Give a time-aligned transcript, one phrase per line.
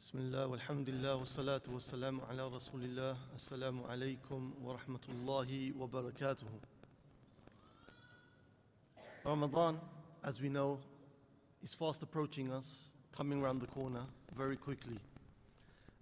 [0.00, 6.46] بسم الله والحمد لله والصلاة والسلام على رسول الله السلام عليكم ورحمة الله وبركاته
[9.24, 9.80] Ramadan,
[10.22, 10.78] as we know,
[11.62, 14.02] is fast approaching us, coming around the corner
[14.36, 14.98] very quickly.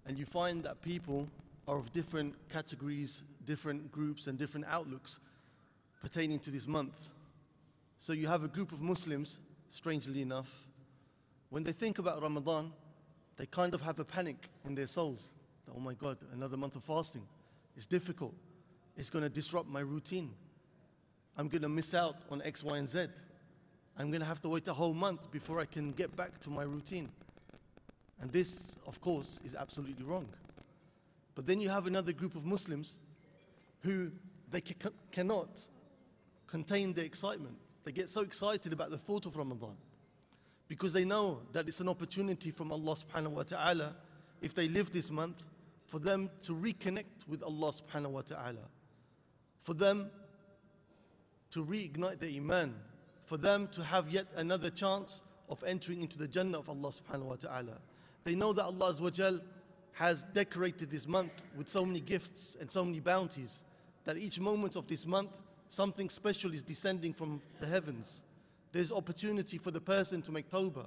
[0.05, 1.27] And you find that people
[1.67, 5.19] are of different categories, different groups, and different outlooks
[6.01, 7.09] pertaining to this month.
[7.97, 10.67] So you have a group of Muslims, strangely enough,
[11.49, 12.73] when they think about Ramadan,
[13.40, 14.36] they kind of have a panic
[14.66, 15.32] in their souls.
[15.64, 17.26] That, oh my God, another month of fasting.
[17.74, 18.34] It's difficult.
[18.98, 20.34] It's going to disrupt my routine.
[21.38, 23.06] I'm going to miss out on X, Y, and Z.
[23.96, 26.50] I'm going to have to wait a whole month before I can get back to
[26.50, 27.08] my routine.
[28.20, 30.28] And this, of course, is absolutely wrong.
[31.34, 32.98] But then you have another group of Muslims
[33.80, 34.10] who
[34.50, 35.66] they ca- cannot
[36.46, 37.56] contain their excitement.
[37.84, 39.78] They get so excited about the thought of Ramadan
[40.70, 43.92] because they know that it's an opportunity from Allah subhanahu wa ta'ala
[44.40, 45.48] if they live this month
[45.88, 48.68] for them to reconnect with Allah subhanahu wa ta'ala.
[49.62, 50.08] For them
[51.50, 52.76] to reignite their iman.
[53.24, 57.24] For them to have yet another chance of entering into the Jannah of Allah subhanahu
[57.24, 57.78] wa ta'ala.
[58.22, 58.94] They know that Allah
[59.94, 63.64] has decorated this month with so many gifts and so many bounties
[64.04, 68.22] that each moment of this month something special is descending from the heavens
[68.72, 70.86] there's opportunity for the person to make tawbah.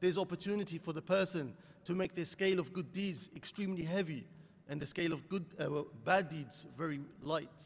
[0.00, 4.24] There's opportunity for the person to make their scale of good deeds extremely heavy
[4.68, 7.64] and the scale of good, uh, bad deeds very light.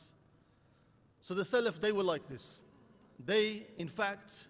[1.21, 2.63] So the Salaf, they were like this.
[3.25, 4.49] They, in fact,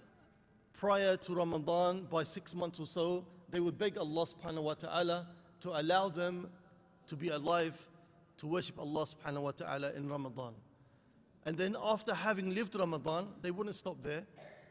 [0.72, 5.26] prior to Ramadan, by six months or so, they would beg Allah subhanahu wa ta'ala
[5.60, 6.48] to allow them
[7.06, 7.88] to be alive
[8.38, 10.54] to worship Allah subhanahu wa ta'ala in Ramadan.
[11.44, 14.24] And then after having lived Ramadan, they wouldn't stop there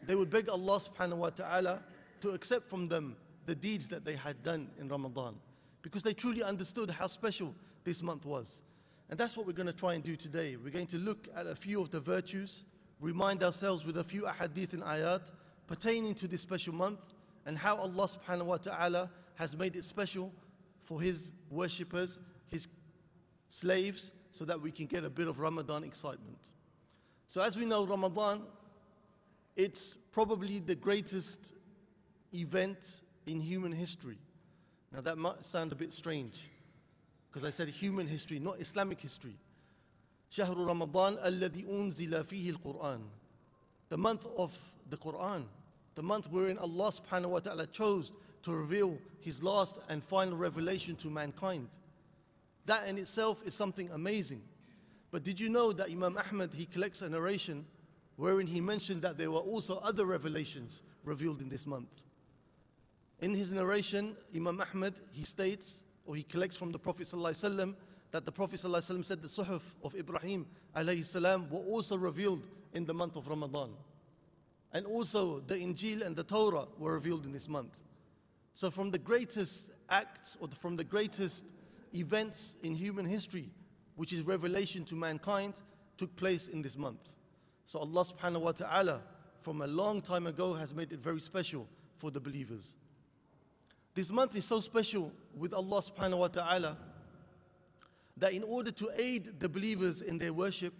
[0.05, 1.81] they would beg Allah subhanahu wa ta'ala
[2.21, 5.35] to accept from them the deeds that they had done in Ramadan
[5.81, 7.53] because they truly understood how special
[7.83, 8.61] this month was.
[9.09, 10.55] And that's what we're going to try and do today.
[10.55, 12.63] We're going to look at a few of the virtues,
[12.99, 15.31] remind ourselves with a few ahadith and ayat
[15.67, 16.99] pertaining to this special month
[17.45, 20.31] and how Allah subhanahu wa ta'ala has made it special
[20.83, 22.67] for His worshippers, His
[23.49, 26.51] slaves, so that we can get a bit of Ramadan excitement.
[27.27, 28.43] So as we know, Ramadan
[29.56, 31.54] it's probably the greatest
[32.34, 34.18] event in human history.
[34.92, 36.48] Now, that might sound a bit strange
[37.28, 39.36] because I said human history, not Islamic history.
[40.30, 43.00] شهر رمضان الذي أنزل فيه القرآن
[43.88, 44.58] The month of
[44.90, 45.44] the Quran,
[45.94, 50.96] the month wherein Allah subhanahu wa ta'ala chose to reveal His last and final revelation
[50.96, 51.68] to mankind.
[52.66, 54.42] That in itself is something amazing.
[55.10, 57.64] But did you know that Imam Ahmad, he collects a narration
[58.15, 62.05] wherein he mentioned that there were also other revelations revealed in this month.
[63.19, 67.75] In his narration, Imam Ahmad, he states, or he collects from the Prophet ﷺ,
[68.11, 70.45] that the Prophet ﷺ said the Suhuf of Ibrahim
[71.03, 73.71] salam were also revealed in the month of Ramadan.
[74.73, 77.79] And also the Injil and the Torah were revealed in this month.
[78.53, 81.45] So from the greatest acts or from the greatest
[81.93, 83.49] events in human history,
[83.95, 85.61] which is revelation to mankind,
[85.97, 87.15] took place in this month.
[87.65, 89.01] So Allah subhanahu wa ta'ala
[89.39, 92.75] from a long time ago has made it very special for the believers.
[93.93, 96.77] This month is so special with Allah subhanahu wa ta'ala
[98.17, 100.73] that in order to aid the believers in their worship,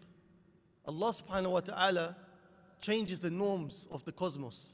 [0.85, 2.15] Allah subhanahu wa ta'ala
[2.79, 4.73] changes the norms of the cosmos.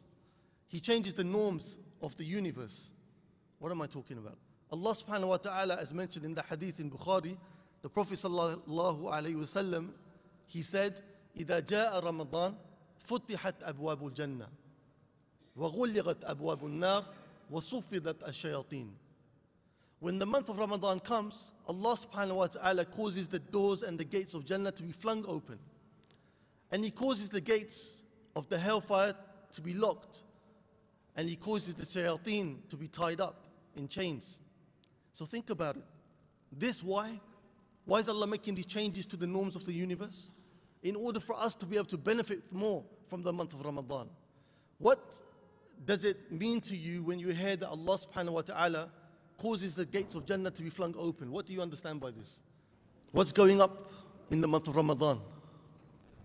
[0.67, 2.91] He changes the norms of the universe.
[3.59, 4.37] What am I talking about?
[4.71, 7.37] Allah subhanahu wa ta'ala, as mentioned in the hadith in Bukhari,
[7.81, 9.89] the Prophet sallallahu alayhi wasallam,
[10.45, 11.01] he said,
[11.36, 12.54] إذا جاء رمضان
[13.04, 14.48] فتحت أبواب الجنة
[15.56, 17.04] وغلقت أبواب النار
[17.50, 18.96] وصفدت الشياطين
[20.00, 24.04] When the month of Ramadan comes, Allah subhanahu wa ta'ala causes the doors and the
[24.04, 25.60] gates of Jannah to be flung open.
[26.72, 28.02] And He causes the gates
[28.34, 29.14] of the hellfire
[29.52, 30.24] to be locked.
[31.14, 33.44] And He causes the shayateen to be tied up
[33.76, 34.40] in chains.
[35.12, 35.84] So think about it.
[36.50, 37.20] This why?
[37.84, 40.30] Why is Allah making these changes to the norms of the universe?
[40.83, 44.09] In order for us to be able to benefit more from the month of Ramadan.
[44.77, 45.19] What
[45.85, 48.89] does it mean to you when you hear that Allah subhanahu wa ta'ala
[49.37, 51.31] causes the gates of Jannah to be flung open?
[51.31, 52.41] What do you understand by this?
[53.11, 53.91] What's going up
[54.29, 55.19] in the month of Ramadan?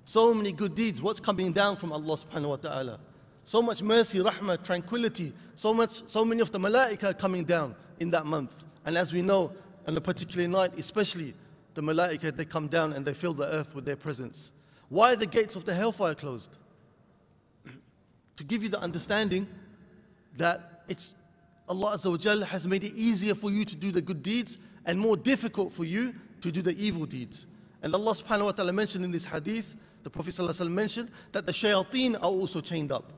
[0.04, 1.00] So many good deeds.
[1.00, 3.00] What's coming down from Allah subhanahu wa ta'ala?
[3.44, 5.32] So much mercy, rahmah, tranquility.
[5.54, 8.66] So much, so many of the malaika coming down in that month.
[8.84, 9.52] And as we know,
[9.86, 11.34] on a particular night, especially
[11.74, 14.52] the malaika, they come down and they fill the earth with their presence.
[14.88, 16.56] Why are the gates of the hellfire closed?
[18.36, 19.46] to give you the understanding
[20.36, 21.14] that it's
[21.68, 21.96] Allah
[22.46, 25.84] has made it easier for you to do the good deeds and more difficult for
[25.84, 27.46] you to do the evil deeds.
[27.82, 30.38] And Allah subhanahu wa ta'ala mentioned in this hadith, the Prophet
[30.68, 33.12] mentioned that the shayateen are also chained up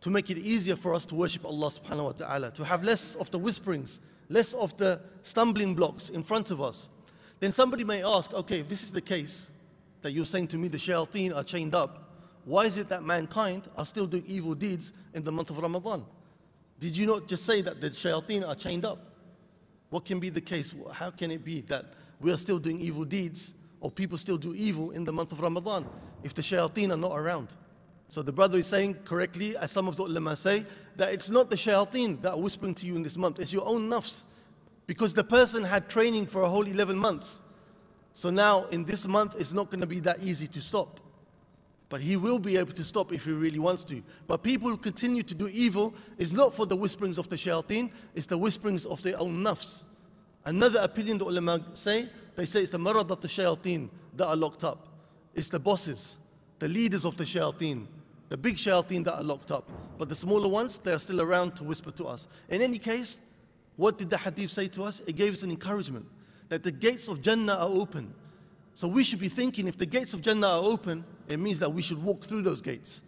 [0.00, 3.14] to make it easier for us to worship Allah subhanahu wa ta'ala, to have less
[3.14, 6.88] of the whisperings, less of the stumbling blocks in front of us.
[7.42, 9.50] Then somebody may ask, okay, if this is the case,
[10.02, 12.08] that you're saying to me the shayateen are chained up,
[12.44, 16.04] why is it that mankind are still doing evil deeds in the month of Ramadan?
[16.78, 19.00] Did you not just say that the shayateen are chained up?
[19.90, 20.72] What can be the case?
[20.92, 21.86] How can it be that
[22.20, 25.40] we are still doing evil deeds or people still do evil in the month of
[25.40, 25.84] Ramadan
[26.22, 27.56] if the shayateen are not around?
[28.08, 30.64] So the brother is saying correctly, as some of the ulama say,
[30.94, 33.66] that it's not the shayateen that are whispering to you in this month, it's your
[33.66, 34.22] own nafs.
[34.86, 37.40] Because the person had training for a whole 11 months.
[38.12, 41.00] So now in this month, it's not going to be that easy to stop.
[41.88, 44.02] But he will be able to stop if he really wants to.
[44.26, 47.92] But people who continue to do evil is not for the whisperings of the shayateen,
[48.14, 49.82] it's the whisperings of their own nafs.
[50.44, 54.64] Another opinion the ulama say, they say it's the maradat the shayateen that are locked
[54.64, 54.88] up.
[55.34, 56.16] It's the bosses,
[56.58, 57.86] the leaders of the shayateen
[58.32, 59.68] the big shayateen that are locked up.
[59.98, 62.28] But the smaller ones, they are still around to whisper to us.
[62.48, 63.18] In any case,
[63.76, 65.00] what did the hadith say to us?
[65.06, 66.06] It gave us an encouragement
[66.48, 68.12] that the gates of Jannah are open.
[68.74, 71.70] So we should be thinking if the gates of Jannah are open, it means that
[71.70, 73.02] we should walk through those gates,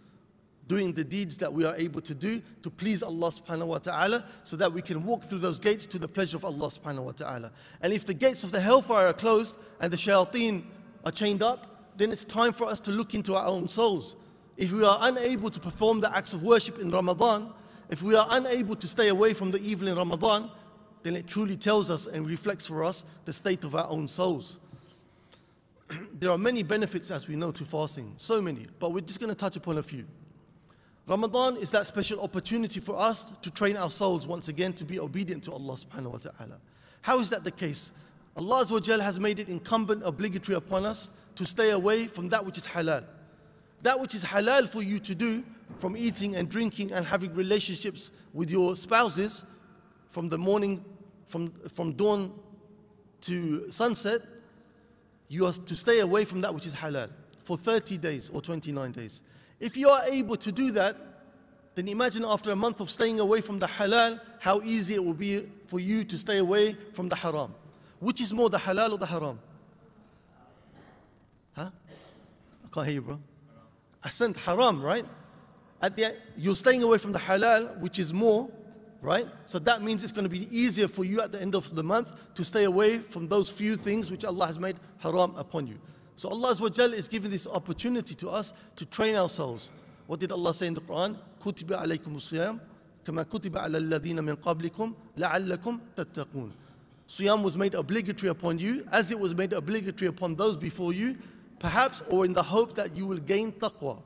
[0.67, 4.25] doing the deeds that we are able to do to please Allah subhanahu wa ta'ala,
[4.43, 7.11] so that we can walk through those gates to the pleasure of Allah subhanahu wa
[7.11, 7.51] ta'ala.
[7.81, 10.63] And if the gates of the hellfire are closed and the shayateen
[11.03, 14.15] are chained up, then it's time for us to look into our own souls
[14.57, 17.51] if we are unable to perform the acts of worship in Ramadan,
[17.89, 20.49] if we are unable to stay away from the evil in Ramadan,
[21.03, 24.59] then it truly tells us and reflects for us the state of our own souls.
[26.19, 29.29] there are many benefits, as we know, to fasting, so many, but we're just going
[29.29, 30.05] to touch upon a few.
[31.07, 34.99] Ramadan is that special opportunity for us to train our souls once again to be
[34.99, 36.59] obedient to Allah subhanahu wa ta'ala.
[37.01, 37.91] How is that the case?
[38.35, 38.65] Allah
[39.01, 43.05] has made it incumbent, obligatory upon us to stay away from that which is halal
[43.85, 45.43] that which is halal for you to do
[45.77, 49.43] from eating and drinking and having relationships with your spouses
[50.09, 50.83] from the morning,
[51.27, 52.33] from, from dawn
[53.21, 54.21] to sunset,
[55.27, 57.09] you are to stay away from that which is halal
[57.43, 59.21] for 30 days or 29 days.
[59.59, 60.97] If you are able to do that,
[61.73, 65.13] then imagine after a month of staying away from the halal, how easy it will
[65.13, 67.53] be for you to stay away from the haram.
[67.99, 69.39] Which is more, the halal or the haram?
[71.53, 71.69] Huh?
[72.63, 73.19] I can't hear you, bro
[74.05, 75.05] ahsant, haram, right?
[75.84, 78.50] At the, you're staying away from the halal, which is more,
[79.00, 79.26] right?
[79.46, 81.82] So that means it's going to be easier for you at the end of the
[81.82, 85.78] month to stay away from those few things which Allah has made haram upon you.
[86.16, 89.72] So Allah is giving this opportunity to us to train ourselves.
[90.06, 91.16] What did Allah say in the Quran?
[91.40, 92.60] كُتِبَ عَلَيْكُمُ الصِّيَامُ
[93.06, 96.52] كَمَا كُتِبَ عَلَى الَّذِينَ مِنْ قَبْلِكُمْ لَعَلَّكُمْ تَتَّقُونَ
[97.08, 101.16] Siyam was made obligatory upon you as it was made obligatory upon those before you
[101.58, 104.02] perhaps or in the hope that you will gain taqwa.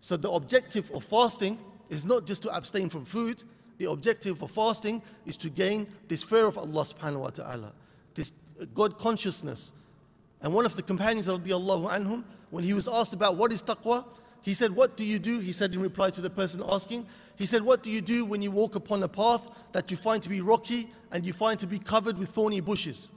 [0.00, 1.58] So the objective of fasting
[1.88, 3.42] is not just to abstain from food,
[3.78, 7.72] the objective of fasting is to gain this fear of Allah subhanahu wa ta'ala,
[8.14, 8.32] this
[8.74, 9.72] God consciousness.
[10.42, 14.04] And one of the companions of anhum, when he was asked about what is taqwa,
[14.42, 15.38] he said, What do you do?
[15.40, 18.42] He said in reply to the person asking, He said, What do you do when
[18.42, 21.66] you walk upon a path that you find to be rocky and you find to
[21.66, 23.10] be covered with thorny bushes?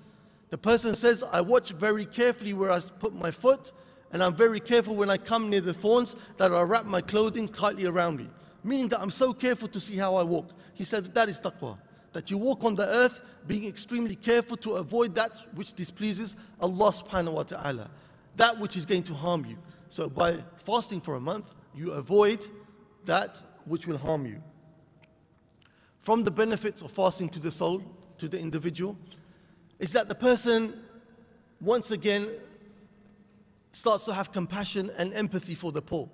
[0.50, 3.72] The person says, I watch very carefully where I put my foot,
[4.14, 7.48] and I'm very careful when I come near the thorns that I wrap my clothing
[7.48, 8.30] tightly around me.
[8.64, 10.52] Meaning that I'm so careful to see how I walk.
[10.76, 11.78] He said that is taqwa.
[12.14, 16.92] That you walk on the earth being extremely careful to avoid that which displeases Allah
[16.92, 17.90] subhanahu wa ta'ala.
[18.38, 19.58] That which is going to harm you.
[19.90, 22.46] So by fasting for a month, you avoid
[23.06, 24.42] that which will harm you.
[26.02, 27.82] From the benefits of fasting to the soul,
[28.20, 28.96] to the individual,
[29.80, 30.84] is that the person
[31.60, 32.28] once again
[33.74, 36.08] starts to have compassion and empathy for the poor.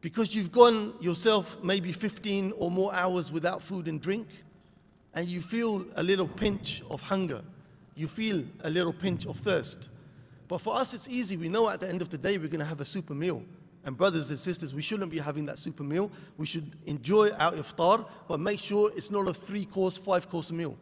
[0.00, 4.26] Because you've gone yourself maybe 15 or more hours without food and drink,
[5.14, 7.42] and you feel a little pinch of hunger,
[7.94, 9.88] you feel a little pinch of thirst.
[10.48, 11.36] But for us, it's easy.
[11.36, 13.42] We know at the end of the day we're going to have a super meal.
[13.84, 16.10] And brothers and sisters, we shouldn't be having that super meal.
[16.36, 20.52] We should enjoy our iftar, but make sure it's not a three course, five course
[20.52, 20.76] meal.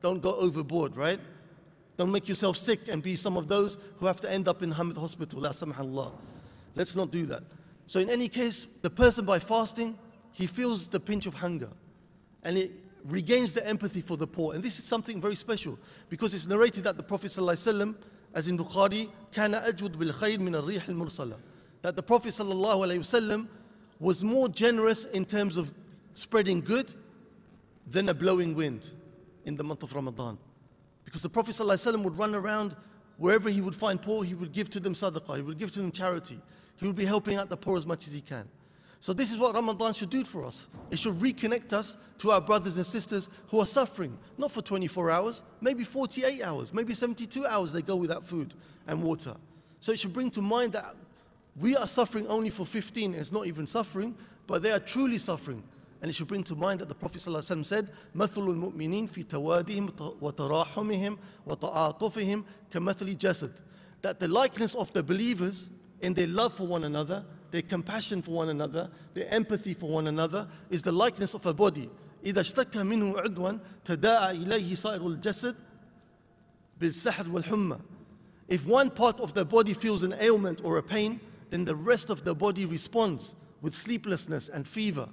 [0.00, 1.20] Don't go overboard, right?
[1.97, 4.71] Don't make yourself sick and be some of those who have to end up in
[4.71, 5.41] Hamid Hospital.
[5.41, 6.11] La Allah.
[6.75, 7.43] Let's not do that.
[7.87, 9.97] So, in any case, the person by fasting,
[10.31, 11.69] he feels the pinch of hunger
[12.43, 12.71] and it
[13.05, 14.53] regains the empathy for the poor.
[14.53, 15.79] And this is something very special
[16.09, 17.95] because it's narrated that the Prophet, ﷺ,
[18.33, 21.37] as in Bukhari, كان أجود بالخير من الريح المرسلة.
[21.81, 23.47] That the Prophet ﷺ
[23.99, 25.73] was more generous in terms of
[26.13, 26.93] spreading good
[27.89, 28.91] than a blowing wind
[29.45, 30.37] in the month of Ramadan.
[31.04, 32.76] Because the Prophet ﷺ would run around
[33.16, 35.80] wherever he would find poor, he would give to them sadaqah, he would give to
[35.80, 36.40] them charity,
[36.76, 38.48] he would be helping out the poor as much as he can.
[39.02, 40.68] So, this is what Ramadan should do for us.
[40.92, 45.10] It should reconnect us to our brothers and sisters who are suffering, not for 24
[45.10, 48.54] hours, maybe 48 hours, maybe 72 hours they go without food
[48.86, 49.34] and water.
[49.80, 50.94] So, it should bring to mind that
[51.56, 54.14] we are suffering only for 15, it's not even suffering,
[54.46, 55.64] but they are truly suffering.
[56.01, 59.91] And it should bring to mind that the Prophet ﷺ said, مثل المؤمنين في توادهم
[60.21, 61.17] وتراحمهم
[61.47, 63.51] وتعاطفهم كمثل جسد.
[64.03, 65.69] That the likeness of the believers
[66.01, 70.07] in their love for one another, their compassion for one another, their empathy for one
[70.07, 71.89] another, is the likeness of a body.
[72.23, 75.55] إذا اشتكى منه عضوا تداعى إليه سائر الجسد
[76.79, 77.79] بالسحر والحمى.
[78.49, 81.19] If one part of the body feels an ailment or a pain,
[81.49, 85.09] then the rest of the body responds with sleeplessness and fever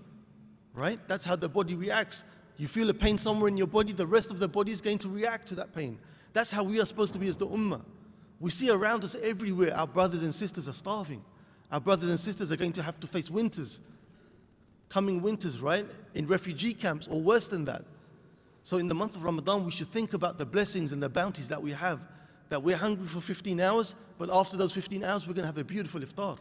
[0.80, 1.00] right?
[1.08, 2.24] That's how the body reacts.
[2.58, 4.98] You feel a pain somewhere in your body, the rest of the body is going
[5.00, 6.00] to react to that pain.
[6.34, 7.82] That's how we are supposed to be as the ummah.
[8.40, 11.24] We see around us everywhere our brothers and sisters are starving.
[11.72, 13.80] Our brothers and sisters are going to have to face winters,
[14.88, 15.86] coming winters, right?
[16.16, 17.84] In refugee camps or worse than that.
[18.64, 21.48] So in the month of Ramadan, we should think about the blessings and the bounties
[21.50, 22.00] that we have.
[22.50, 25.58] That we're hungry for 15 hours, but after those 15 hours, we're going to have
[25.58, 26.38] a beautiful iftar.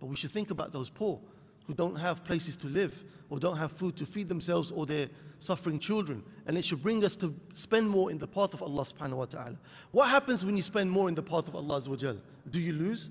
[0.00, 1.20] But we should think about those poor
[1.66, 5.08] who don't have places to live or don't have food to feed themselves or their
[5.38, 6.22] suffering children.
[6.46, 9.24] And it should bring us to spend more in the path of Allah subhanahu wa
[9.24, 9.56] ta'ala.
[9.90, 11.80] What happens when you spend more in the path of Allah?
[11.80, 13.08] Do you lose?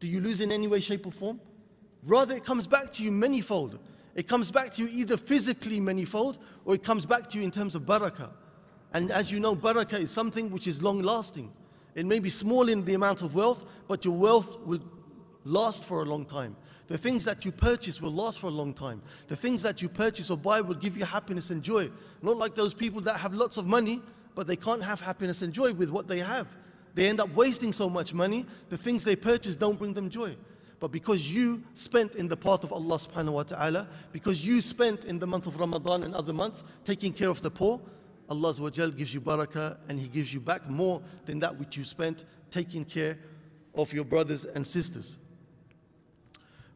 [0.00, 1.40] Do you lose in any way, shape, or form?
[2.02, 3.78] Rather, it comes back to you manifold.
[4.14, 7.50] It comes back to you either physically manifold or it comes back to you in
[7.50, 8.30] terms of barakah.
[8.92, 11.52] And as you know, barakah is something which is long lasting.
[11.94, 14.80] It may be small in the amount of wealth, but your wealth will
[15.44, 16.56] last for a long time.
[16.88, 19.02] The things that you purchase will last for a long time.
[19.28, 21.90] The things that you purchase or buy will give you happiness and joy.
[22.20, 24.02] Not like those people that have lots of money,
[24.34, 26.48] but they can't have happiness and joy with what they have.
[26.94, 30.36] They end up wasting so much money, the things they purchase don't bring them joy.
[30.78, 35.04] But because you spent in the path of Allah subhanahu wa ta'ala, because you spent
[35.04, 37.80] in the month of Ramadan and other months taking care of the poor,
[38.28, 38.52] Allah
[38.90, 42.84] gives you barakah and He gives you back more than that which you spent taking
[42.84, 43.18] care
[43.74, 45.18] of your brothers and sisters.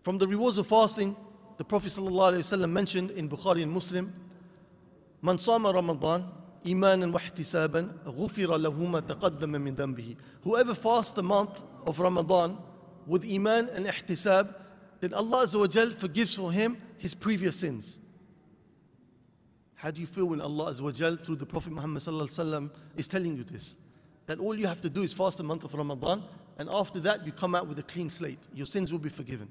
[0.05, 1.15] From the rewards of fasting,
[1.57, 4.13] the Prophet ﷺ mentioned in Bukhari and Muslim,
[5.23, 6.27] من صام رمضان
[6.65, 10.15] إيمانا واحتسابا غفر له ما تقدم من ذنبه.
[10.43, 12.57] Whoever fasts the month of Ramadan
[13.05, 14.55] with iman and ihtisab,
[14.99, 17.99] then Allah Azza forgives for him his previous sins.
[19.75, 23.43] How do you feel when Allah Azza through the Prophet Muhammad ﷺ is telling you
[23.43, 23.75] this?
[24.27, 26.23] That all you have to do is fast the month of Ramadan,
[26.57, 28.47] and after that you come out with a clean slate.
[28.53, 29.47] Your sins will be forgiven.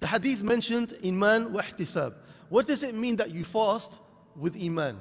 [0.00, 2.14] The hadith mentioned iman wa ihtisab.
[2.48, 4.00] What does it mean that you fast
[4.36, 4.98] with iman?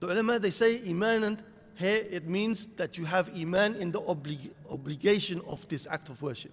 [0.00, 1.42] The ulama they say iman and
[1.74, 6.20] here it means that you have iman in the oblig obligation of this act of
[6.22, 6.52] worship.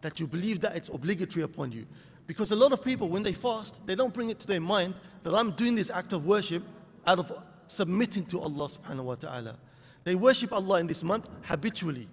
[0.00, 1.86] That you believe that it's obligatory upon you.
[2.26, 4.94] Because a lot of people, when they fast, they don't bring it to their mind
[5.22, 6.62] that I'm doing this act of worship
[7.06, 7.32] out of
[7.66, 9.56] submitting to Allah subhanahu wa ta'ala.
[10.04, 12.08] They worship Allah in this month habitually,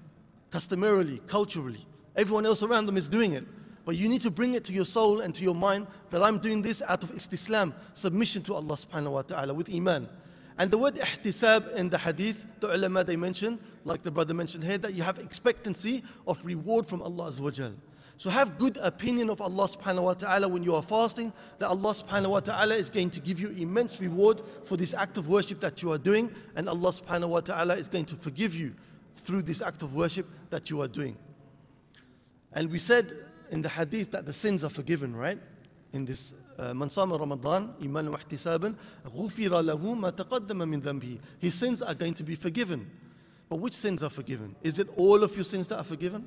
[0.52, 1.86] customarily, culturally.
[2.16, 3.46] Everyone else around them is doing it.
[3.86, 6.38] But you need to bring it to your soul and to your mind that I'm
[6.38, 10.08] doing this out of istislam, submission to Allah subhanahu wa ta'ala with iman.
[10.58, 14.64] And the word ihtisab in the hadith, the ulama they mention, like the brother mentioned
[14.64, 17.74] here, that you have expectancy of reward from Allah azawajal.
[18.16, 21.92] So have good opinion of Allah subhanahu wa ta'ala when you are fasting, that Allah
[21.92, 25.60] subhanahu wa ta'ala is going to give you immense reward for this act of worship
[25.60, 28.76] that you are doing, and Allah subhanahu wa ta'ala is going to forgive you
[29.18, 31.18] through this act of worship that you are doing.
[32.54, 33.12] And we said
[33.53, 35.39] in the hadith that the sins are forgiven, right?
[35.93, 38.75] In this من صام رمضان إيمانا واحتسابا
[39.07, 42.91] غفر له ما تقدم من ذنبه His sins are going to be forgiven.
[43.49, 44.57] But which sins are forgiven?
[44.63, 46.27] Is it all of your sins that are forgiven?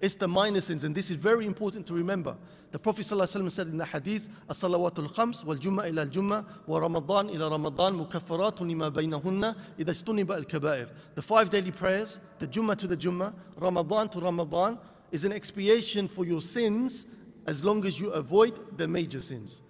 [0.00, 2.36] It's the minor sins, and this is very important to remember.
[2.72, 7.94] The Prophet ﷺ said in the hadith, الصلوات الخمس والجمعة إلى الجمعة ورمضان إلى رمضان
[7.94, 10.88] مكفرات لما بينهن إذا اجتنب الكبائر.
[11.14, 14.78] The five daily prayers, the Jummah to the Jummah, Ramadan to Ramadan,
[15.11, 17.05] is an expiation for your sins
[17.45, 19.61] as long as you avoid the major sins.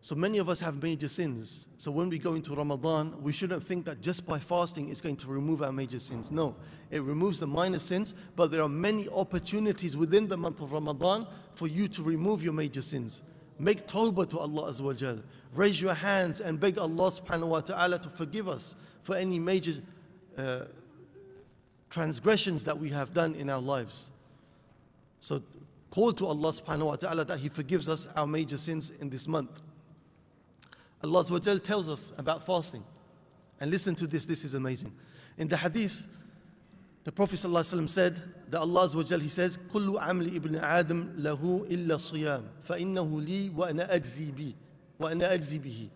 [0.00, 1.68] So many of us have major sins.
[1.78, 5.16] So when we go into Ramadan, we shouldn't think that just by fasting it's going
[5.16, 6.30] to remove our major sins.
[6.30, 6.54] No,
[6.90, 11.26] it removes the minor sins, but there are many opportunities within the month of Ramadan
[11.54, 13.22] for you to remove your major sins.
[13.58, 15.22] Make tawbah to Allah Azza wa
[15.54, 19.72] Raise your hands and beg Allah subhanahu wa ta'ala to forgive us for any major
[20.38, 20.66] uh,
[21.90, 24.10] transgressions that we have done in our lives.
[25.25, 25.41] So
[25.89, 29.27] call to Allah subhanahu wa ta'ala that He forgives us our major sins in this
[29.27, 29.61] month.
[31.03, 32.83] Allah Azza wa Jal tells us about fasting.
[33.59, 34.91] And listen to this, this is amazing.
[35.37, 36.01] In the hadith,
[37.03, 41.13] the Prophet ﷺ said that Allah Azza wa Jal, he says, كل عمل ابن آدم
[41.17, 44.53] له إلا الصيام فإنه لي وأنا أجزي به
[44.99, 45.89] وأنا أجزي به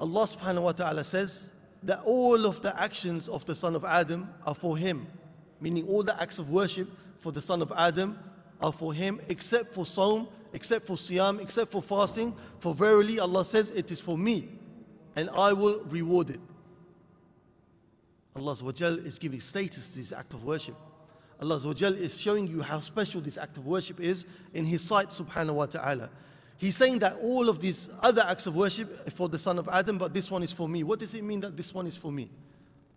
[0.00, 1.50] Allah subhanahu wa ta'ala says
[1.82, 5.06] that all of the actions of the son of Adam are for him,
[5.60, 6.88] meaning all the acts of worship
[7.19, 8.17] for the son of Adam
[8.61, 12.35] are for him, except for Saum, except for Siyam, except for fasting.
[12.59, 14.49] For verily Allah says, It is for me,
[15.15, 16.39] and I will reward it.
[18.35, 18.55] Allah
[19.05, 20.75] is giving status to this act of worship.
[21.41, 25.53] Allah is showing you how special this act of worship is in His sight, subhanahu
[25.53, 26.09] wa ta'ala.
[26.57, 29.97] He's saying that all of these other acts of worship for the son of Adam,
[29.97, 30.83] but this one is for me.
[30.83, 32.29] What does it mean that this one is for me?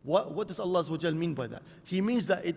[0.02, 1.62] What, what does Allah mean by that?
[1.84, 2.56] He means that it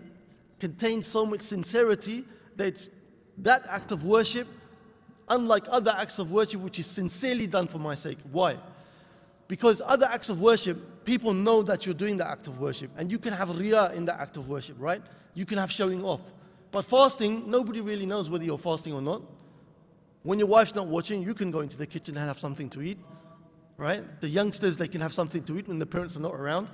[0.58, 2.24] contains so much sincerity
[2.56, 2.90] that it's
[3.38, 4.48] that act of worship,
[5.28, 8.18] unlike other acts of worship, which is sincerely done for my sake.
[8.32, 8.56] Why?
[9.48, 13.10] Because other acts of worship, people know that you're doing the act of worship, and
[13.10, 15.02] you can have riyah in the act of worship, right?
[15.34, 16.20] You can have showing off.
[16.70, 19.22] But fasting, nobody really knows whether you're fasting or not.
[20.22, 22.82] When your wife's not watching, you can go into the kitchen and have something to
[22.82, 22.98] eat,
[23.76, 24.02] right?
[24.20, 26.68] The youngsters, they can have something to eat when the parents are not around,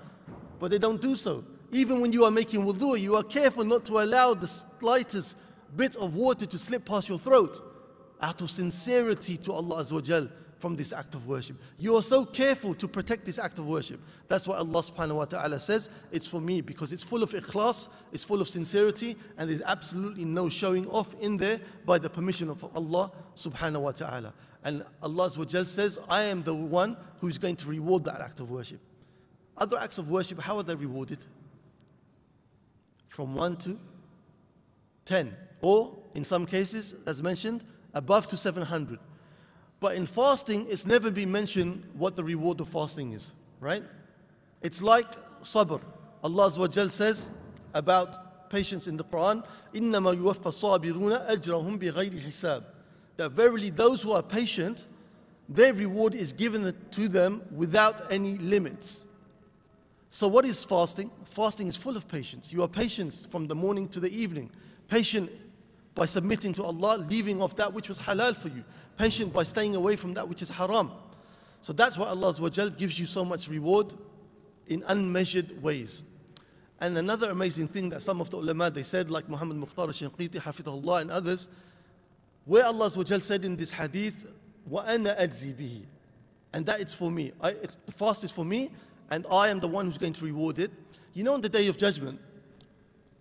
[0.59, 1.45] but they don't do so.
[1.73, 5.37] Even when you are making wudu, you are careful not to allow the slightest
[5.75, 7.61] bit of water to slip past your throat
[8.21, 11.57] out of sincerity to Allah Azza wa from this act of worship.
[11.79, 14.01] You are so careful to protect this act of worship.
[14.29, 17.89] That's why Allah subhanahu wa ta'ala says it's for me because it's full of ikhlas,
[18.13, 22.49] it's full of sincerity, and there's absolutely no showing off in there by the permission
[22.49, 24.33] of Allah subhanahu wa ta'ala.
[24.63, 28.51] And Allah says, I am the one who is going to reward that act of
[28.51, 28.79] worship.
[29.57, 31.19] Other acts of worship, how are they rewarded?
[33.12, 33.80] From 1 to
[35.06, 35.36] 10.
[35.62, 39.00] Or, in some cases, as mentioned, above to 700.
[39.80, 43.84] But in fasting, it's never been mentioned what the reward of fasting is, right?
[44.62, 45.06] It's like
[45.44, 45.82] sabr.
[46.24, 47.30] Allah says
[47.74, 52.64] about patience in the Quran, إِنَّمَا يُوَفَّ الصَّابِرُونَ أَجْرَهُمْ بِغَيْرِ حِسَابٍ
[53.18, 54.88] That verily those who are patient,
[55.48, 59.06] their reward is given to them without any limits.
[60.12, 61.12] So what is fasting?
[61.26, 62.52] Fasting is full of patience.
[62.52, 64.50] You are patient from the morning to the evening.
[64.88, 65.30] Patient
[65.94, 68.64] by submitting to Allah, leaving off that which was halal for you.
[68.98, 70.92] Patient by staying away from that which is haram.
[71.62, 72.34] So that's why Allah
[72.78, 73.94] gives you so much reward
[74.68, 76.04] in unmeasured ways.
[76.80, 80.36] And another amazing thing that some of the ulama they said, like Muhammad Mukhtar al-Shinqiti,
[80.36, 81.48] Hafidahullah, and others,
[82.46, 84.32] where Allah said in this hadith,
[84.70, 85.86] وَأَنَا أَجْزِي بِهِ
[86.54, 87.32] And that it's for me.
[87.42, 88.70] I, it's, the fast is for me,
[89.11, 90.71] and I am the one who's going to reward it.
[91.15, 92.21] You know, on the day of judgment,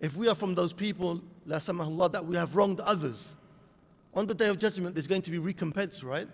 [0.00, 3.34] if we are from those people, la samahullah, that we have wronged others,
[4.14, 6.28] on the day of judgment, there's going to be recompense, right?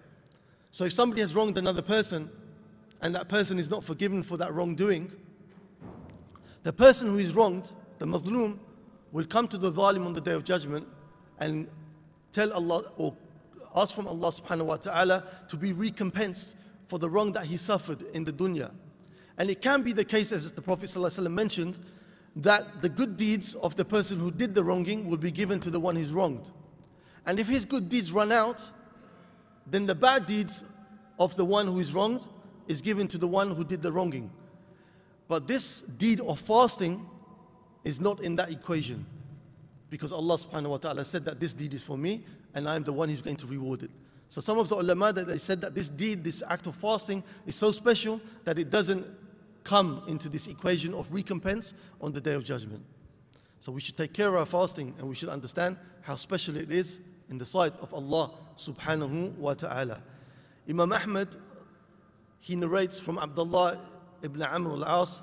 [0.71, 2.31] So if somebody has wronged another person
[3.01, 5.13] and that person is not forgiven for that wrongdoing,
[6.63, 8.59] the person who is wronged, the madloom,
[9.13, 10.87] will come to the zalim on the day of judgment
[11.39, 11.69] and
[12.33, 13.17] tell Allah or
[13.77, 16.57] ask from Allah subhanahu wa ta'ala to be recompensed
[16.89, 18.71] for the wrong that he suffered in the dunya.
[19.39, 21.79] And it can be the case, as the Prophet ﷺ mentioned,
[22.37, 25.71] that the good deeds of the person who did the wronging will be given to
[25.71, 26.51] the one who's wronged.
[27.27, 28.71] And if his good deeds run out,
[29.67, 30.65] then the bad deeds
[31.19, 32.27] of the one who is wronged
[32.67, 34.31] is given to the one who did the wronging.
[35.27, 37.07] But this deed of fasting
[37.85, 39.05] is not in that equation.
[39.91, 42.25] Because Allah subhanahu wa ta'ala said that this deed is for me
[42.55, 43.91] and I am the one who's going to reward it.
[44.29, 47.23] So some of the ulama that they said that this deed, this act of fasting
[47.47, 49.07] is so special that it doesn't
[49.68, 52.84] come into this equation of recompense on the day of judgment.
[53.60, 56.72] So we should take care of our fasting and we should understand how special it
[56.72, 60.02] is in the sight of Allah subhanahu wa ta'ala.
[60.70, 61.36] Imam Ahmad,
[62.40, 63.80] he narrates from Abdullah
[64.22, 65.22] ibn Amr al-As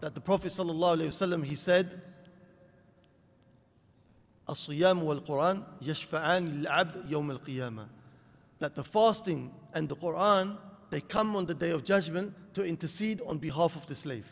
[0.00, 2.00] that the Prophet sallallahu alayhi wasallam he said,
[4.48, 7.86] الصيام والقرآن يشفعان للعبد يوم القيامة
[8.60, 10.56] that the fasting and the Quran
[10.92, 14.26] they come on the day of judgment to intercede on behalf of the slave.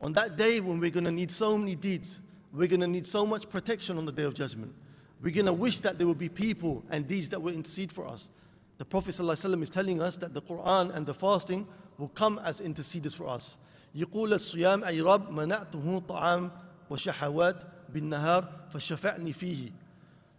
[0.00, 2.20] On that day when we're going to need so many deeds,
[2.52, 4.72] we're going to need so much protection on the day of judgment.
[5.20, 8.06] We're going to wish that there will be people and deeds that will intercede for
[8.06, 8.30] us.
[8.78, 11.66] The Prophet ﷺ is telling us that the Quran and the fasting
[11.98, 13.56] will come as interceders for us.
[13.94, 16.50] يقول الصيام أي رب منعته طعام
[16.90, 19.70] وشهوات بالنهار فشفعني فيه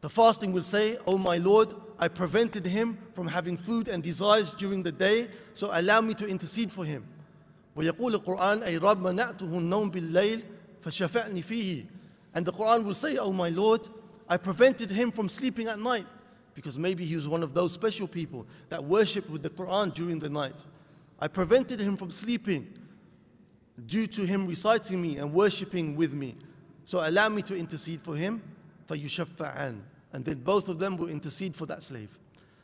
[0.05, 4.53] the fasting will say, Oh my Lord, I prevented him from having food and desires
[4.53, 7.05] during the day, so allow me to intercede for him.
[7.75, 10.43] ويقول القرآن أي رب منعته النوم بالليل
[10.81, 11.86] فشفعني فيه
[12.34, 13.88] And the Quran will say, Oh my Lord,
[14.27, 16.05] I prevented him from sleeping at night,
[16.53, 20.19] because maybe he was one of those special people that worship with the Quran during
[20.19, 20.65] the night.
[21.19, 22.67] I prevented him from sleeping
[23.86, 26.36] due to him reciting me and worshipping with me.
[26.84, 28.41] So allow me to intercede for him,
[28.89, 29.79] فَيُشَفَّعَانِ
[30.12, 32.18] and then both of them will intercede for that slave.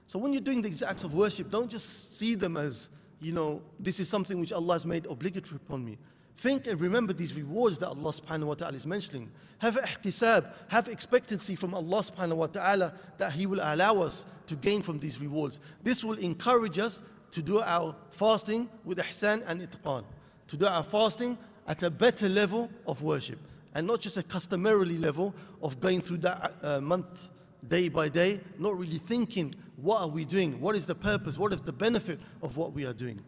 [0.06, 3.62] So when you're doing these acts of worship, don't just see them as, you know,
[3.78, 5.98] this is something which Allah has made obligatory upon me.
[6.36, 9.30] Think and remember these rewards that Allah subhanahu wa ta'ala is mentioning.
[9.58, 14.54] Have ihtisab, have expectancy from Allah subhanahu wa ta'ala that He will allow us to
[14.54, 15.60] gain from these rewards.
[15.82, 20.04] This will encourage us to do our fasting with ihsan and itqan,
[20.48, 23.38] to do our fasting at a better level of worship
[23.76, 27.30] and not just a customarily level of going through that uh, month
[27.68, 30.60] day by day, not really thinking, what are we doing?
[30.60, 31.38] What is the purpose?
[31.38, 33.20] What is the benefit of what we are doing?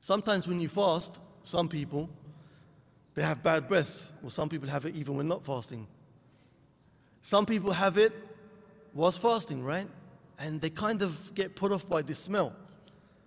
[0.00, 2.08] Sometimes when you fast, some people,
[3.14, 5.86] they have bad breath, or some people have it even when not fasting.
[7.22, 8.12] Some people have it
[8.94, 9.88] whilst fasting, right?
[10.38, 12.52] And they kind of get put off by this smell.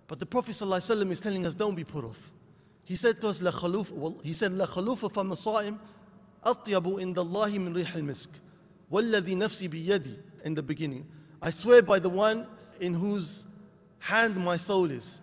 [0.06, 2.30] But the Prophet ﷺ is telling us, don't be put off.
[2.84, 5.78] He said to us, La khaluf, he said, La khalufa fam sa'im
[6.44, 8.28] atyabu min rih al-misk.
[8.90, 11.06] Walladhi nafsi biyadi in the beginning.
[11.40, 12.46] I swear by the one
[12.80, 13.46] in whose
[14.00, 15.20] hand my soul is,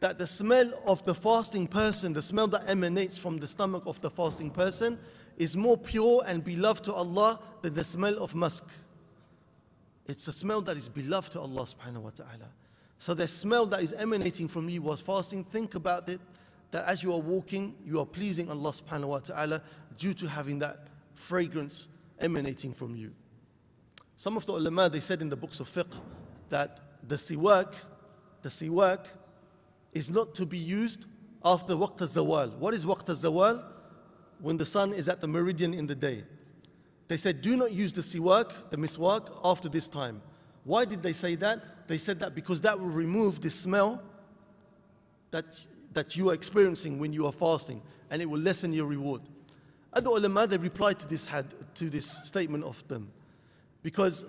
[0.00, 4.00] that the smell of the fasting person, the smell that emanates from the stomach of
[4.00, 4.98] the fasting person,
[5.36, 8.66] is more pure and beloved to Allah than the smell of musk.
[10.06, 12.50] It's a smell that is beloved to Allah subhanahu wa ta'ala.
[12.98, 16.20] So the smell that is emanating from you was fasting, think about it,
[16.70, 19.62] that as you are walking, you are pleasing Allah subhanahu wa ta'ala
[19.96, 21.88] due to having that fragrance
[22.20, 23.12] emanating from you.
[24.16, 26.00] Some of the ulama, they said in the books of fiqh
[26.48, 27.72] that the siwak,
[28.42, 29.06] the siwak
[29.92, 31.06] is not to be used
[31.44, 32.56] after waqt zawal.
[32.56, 33.62] What is waqt zawal?
[34.40, 36.24] When the sun is at the meridian in the day.
[37.08, 40.20] They said, do not use the siwak, the miswak, after this time.
[40.64, 41.88] Why did they say that?
[41.88, 44.02] They said that because that will remove the smell
[45.30, 45.58] that,
[45.94, 49.22] that you are experiencing when you are fasting and it will lessen your reward.
[49.98, 53.10] Other ulama, they replied to this, had, to this statement of them.
[53.82, 54.24] Because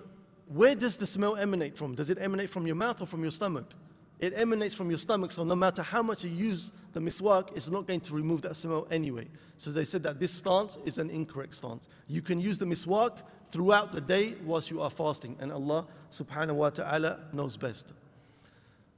[0.48, 1.94] where does the smell emanate from?
[1.94, 3.70] Does it emanate from your mouth or from your stomach?
[4.18, 7.70] It emanates from your stomach, so no matter how much you use the miswak, it's
[7.70, 9.28] not going to remove that smell anyway.
[9.58, 11.86] So they said that this stance is an incorrect stance.
[12.08, 13.18] You can use the miswak
[13.50, 17.92] throughout the day whilst you are fasting, and Allah subhanahu wa ta'ala knows best.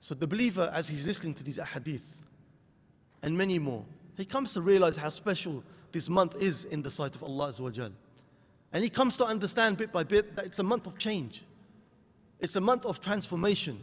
[0.00, 2.16] So the believer, as he's listening to these ahadith
[3.22, 3.84] and many more,
[4.16, 7.91] he comes to realize how special this month is in the sight of Allah Azawajal.
[8.73, 11.43] And he comes to understand bit by bit that it's a month of change.
[12.39, 13.79] It's a month of transformation.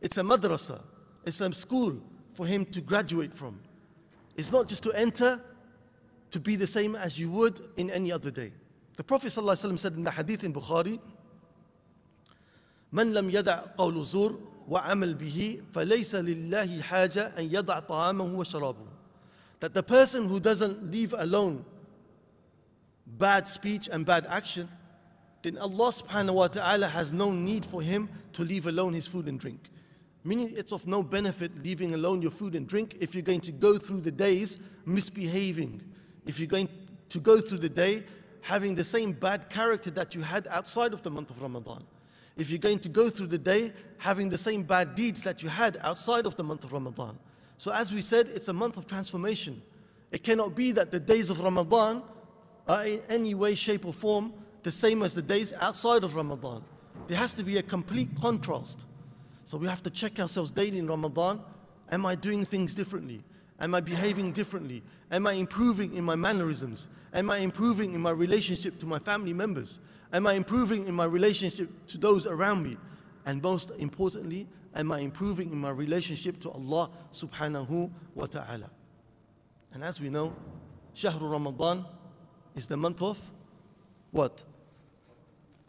[0.00, 0.80] It's a madrasa.
[1.24, 2.00] It's a school
[2.34, 3.60] for him to graduate from.
[4.36, 5.40] It's not just to enter
[6.30, 8.52] to be the same as you would in any other day.
[8.96, 11.00] The Prophet ﷺ said in the hadith in Bukhari,
[12.92, 18.89] من لم يدع قول الزور وعمل به فليس لله حاجة أن يدع طعامه وشرابه.
[19.61, 21.63] that the person who doesn't leave alone
[23.05, 24.67] bad speech and bad action,
[25.43, 29.27] then Allah subhanahu wa ta'ala has no need for him to leave alone his food
[29.27, 29.69] and drink.
[30.23, 33.51] Meaning it's of no benefit leaving alone your food and drink if you're going to
[33.51, 35.81] go through the days misbehaving.
[36.25, 36.69] If you're going
[37.09, 38.03] to go through the day
[38.41, 41.83] having the same bad character that you had outside of the month of Ramadan.
[42.35, 45.49] If you're going to go through the day having the same bad deeds that you
[45.49, 47.17] had outside of the month of Ramadan.
[47.61, 49.61] So as we said, it's a month of transformation.
[50.09, 52.01] It cannot be that the days of Ramadan
[52.67, 56.63] are in any way, shape or form the same as the days outside of Ramadan.
[57.05, 58.87] There has to be a complete contrast.
[59.43, 61.39] So we have to check ourselves daily in Ramadan.
[61.91, 63.21] Am I doing things differently?
[63.59, 64.81] Am I behaving differently?
[65.11, 66.87] Am I improving in my mannerisms?
[67.13, 69.79] Am I improving in my relationship to my family members?
[70.11, 72.77] Am I improving in my relationship to those around me?
[73.27, 78.69] And most importantly, am I improving in my relationship to Allah subhanahu wa ta'ala?
[79.73, 80.35] And as we know,
[80.95, 81.85] Shahru Ramadan
[82.55, 83.19] is the month of
[84.11, 84.43] what?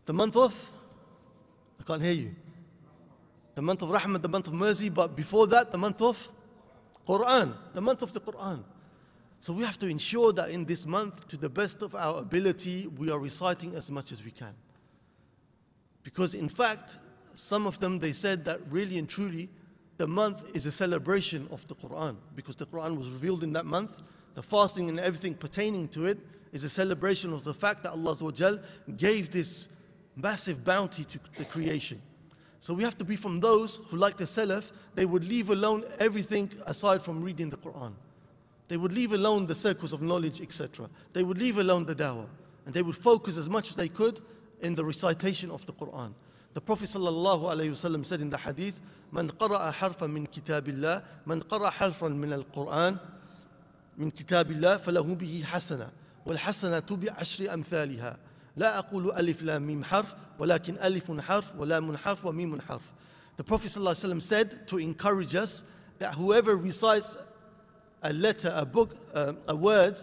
[0.07, 0.71] The month of?
[1.81, 2.35] I can't hear you
[3.55, 6.29] the month of Rahmah, the month of mercy, but before that, the month of
[7.07, 8.65] Quran, the month of the Quran.
[9.41, 12.87] So we have to ensure that in this month, to the best of our ability,
[12.97, 14.55] we are reciting as much as we can.
[16.03, 16.99] Because in fact,
[17.35, 19.49] some of them, they said that really and truly,
[19.99, 22.17] the month is a celebration of the Quran.
[22.35, 24.03] Because the Quran was revealed in that month,
[24.35, 26.19] the fasting and everything pertaining to it
[26.53, 28.61] is a celebration of the fact that Allah
[28.97, 29.69] gave this
[30.17, 32.01] massive bounty to the creation.
[32.61, 35.85] So we have to be from those who, like the Salaf, they would leave alone
[35.99, 37.93] everything aside from reading the Quran.
[38.69, 40.89] They would leave alone the circles of knowledge, etc.
[41.13, 42.27] They would leave alone the dawah.
[42.65, 44.21] And they would focus as much as they could
[44.61, 46.15] in the recitation of the Quran.
[46.55, 48.81] The Prophet ﷺ said in the hadith,
[49.13, 52.97] من قرأ حرفا من كتاب الله من قرأ حرفا من القرآن
[53.99, 55.91] من كتاب الله فله به حسنة
[56.27, 58.17] والحسنة بعشر أمثالها
[58.57, 62.83] لا أقول ألف لام ميم حرف ولكن ألف حرف ولام حرف وميم حرف
[63.37, 65.65] The Prophet ﷺ said to encourage us
[65.99, 67.17] that whoever recites
[68.03, 70.01] a letter, a book, uh, a word,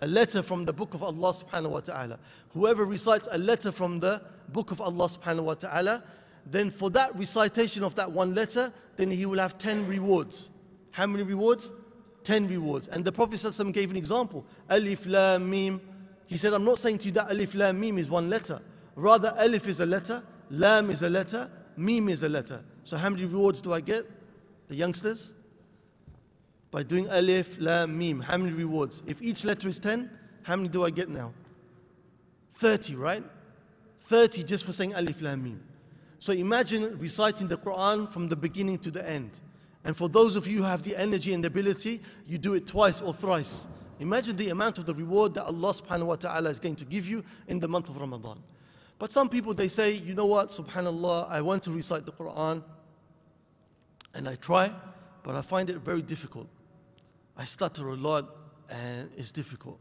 [0.00, 2.18] a letter from the book of Allah subhanahu wa ta'ala.
[2.54, 6.02] Whoever recites a letter from the book of Allah subhanahu wa ta'ala,
[6.46, 10.50] then for that recitation of that one letter, then he will have 10 rewards.
[10.92, 11.70] How many rewards?
[12.24, 12.88] 10 rewards.
[12.88, 14.44] And the Prophet ﷺ gave an example.
[14.70, 15.80] Alif, Lam, Mim.
[16.26, 18.60] He said, I'm not saying to you that Alif, Lam, Mim is one letter.
[18.94, 22.64] Rather, Alif is a letter, Lam is a letter, Mim is a letter.
[22.82, 24.06] So how many rewards do I get?
[24.68, 25.34] The youngsters?
[26.70, 28.20] By doing Alif, Lam, Mim.
[28.20, 29.02] How many rewards?
[29.06, 30.10] If each letter is 10,
[30.42, 31.32] how many do I get now?
[32.54, 33.22] 30, right?
[34.06, 35.60] 30 just for saying Alif, Lam, Mim.
[36.18, 39.40] So imagine reciting the Quran from the beginning to the end.
[39.84, 42.66] And for those of you who have the energy and the ability, you do it
[42.66, 43.66] twice or thrice.
[43.98, 47.06] Imagine the amount of the reward that Allah subhanahu wa ta'ala is going to give
[47.06, 48.38] you in the month of Ramadan.
[48.98, 52.62] But some people they say, you know what, subhanAllah, I want to recite the Quran
[54.14, 54.72] and I try,
[55.22, 56.48] but I find it very difficult.
[57.36, 58.28] I stutter a lot
[58.70, 59.78] and it's difficult.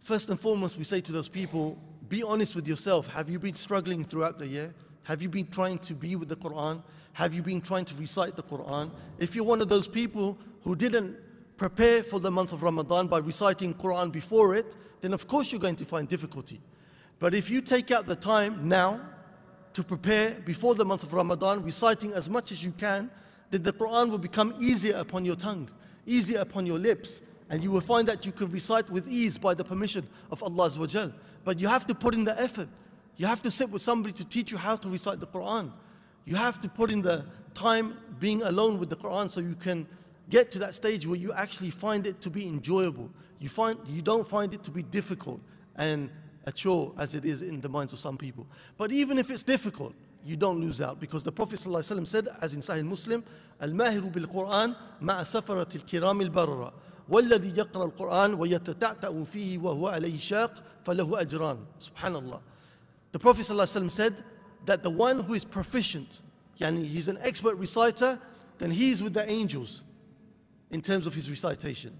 [0.00, 1.78] First and foremost, we say to those people,
[2.12, 3.10] be honest with yourself.
[3.14, 4.74] Have you been struggling throughout the year?
[5.04, 6.82] Have you been trying to be with the Quran?
[7.14, 8.90] Have you been trying to recite the Quran?
[9.18, 11.16] If you're one of those people who didn't
[11.56, 15.60] prepare for the month of Ramadan by reciting Quran before it, then of course you're
[15.60, 16.60] going to find difficulty.
[17.18, 19.00] But if you take out the time now
[19.72, 23.10] to prepare before the month of Ramadan, reciting as much as you can,
[23.50, 25.70] then the Quran will become easier upon your tongue,
[26.04, 29.54] easier upon your lips, and you will find that you can recite with ease by
[29.54, 30.70] the permission of Allah.
[31.44, 32.68] But you have to put in the effort.
[33.16, 35.72] You have to sit with somebody to teach you how to recite the Quran.
[36.24, 37.24] You have to put in the
[37.54, 39.86] time being alone with the Quran so you can
[40.30, 43.10] get to that stage where you actually find it to be enjoyable.
[43.38, 45.40] You, find, you don't find it to be difficult
[45.76, 46.10] and
[46.46, 48.46] a chore as it is in the minds of some people.
[48.76, 52.54] But even if it's difficult, you don't lose out because the Prophet ﷺ said, as
[52.54, 53.24] in Sahih Muslim,
[53.60, 56.72] Al Mahiru bil Quran ma'a safaratil kiramil barara.
[57.09, 62.41] والذي يقرأ القرآن ويتتعتع فيه وهو عليه شاق فله أجران سبحان الله
[63.13, 64.23] The Prophet ﷺ said
[64.65, 66.21] that the one who is proficient,
[66.59, 68.19] yani he's an expert reciter,
[68.57, 69.83] then he's with the angels
[70.71, 71.97] in terms of his recitation.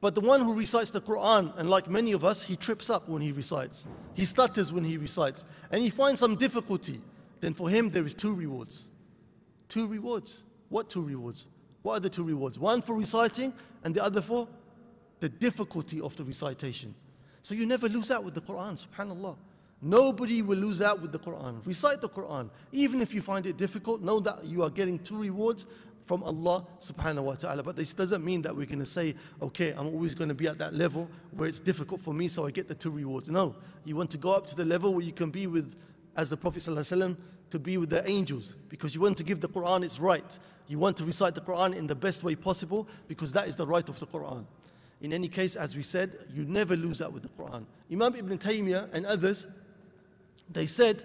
[0.00, 3.08] But the one who recites the Quran, and like many of us, he trips up
[3.08, 3.84] when he recites.
[4.14, 5.44] He stutters when he recites.
[5.70, 7.00] And he finds some difficulty.
[7.40, 8.88] Then for him, there is two rewards.
[9.68, 10.44] Two rewards.
[10.70, 11.48] What two rewards?
[11.82, 12.58] What are the two rewards?
[12.58, 13.52] One for reciting,
[13.85, 14.49] and the other for
[15.21, 16.93] the difficulty of the recitation.
[17.41, 19.37] So you never lose out with the Quran, subhanAllah.
[19.81, 21.65] Nobody will lose out with the Quran.
[21.65, 22.49] Recite the Quran.
[22.71, 25.67] Even if you find it difficult, know that you are getting two rewards
[26.05, 27.61] from Allah subhanahu wa ta'ala.
[27.61, 30.47] But this doesn't mean that we're going to say, okay, I'm always going to be
[30.47, 33.29] at that level where it's difficult for me, so I get the two rewards.
[33.29, 35.75] No, you want to go up to the level where you can be with,
[36.15, 37.17] as the Prophet ﷺ,
[37.51, 40.39] to be with the angels because you want to give the Quran its right.
[40.67, 43.67] You want to recite the Quran in the best way possible because that is the
[43.67, 44.45] right of the Quran.
[45.01, 47.65] In any case, as we said, you never lose out with the Quran.
[47.91, 49.45] Imam Ibn Taymiyyah and others,
[50.51, 51.03] they said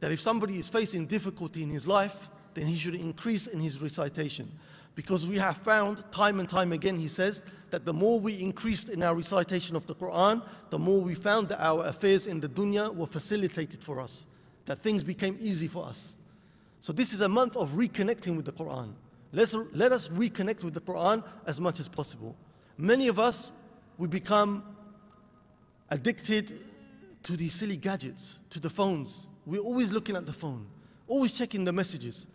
[0.00, 3.80] that if somebody is facing difficulty in his life, then he should increase in his
[3.80, 4.50] recitation.
[4.94, 8.88] Because we have found time and time again, he says, that the more we increased
[8.88, 12.48] in our recitation of the Quran, the more we found that our affairs in the
[12.48, 14.26] dunya were facilitated for us,
[14.66, 16.16] that things became easy for us.
[16.84, 18.92] So this is a month of reconnecting with the Quran.
[19.32, 22.36] Let's, let us reconnect with the Quran as much as possible.
[22.76, 23.52] Many of us,
[23.96, 24.62] we become
[25.88, 26.52] addicted
[27.22, 29.28] to these silly gadgets, to the phones.
[29.46, 30.66] We're always looking at the phone,
[31.08, 32.26] always checking the messages.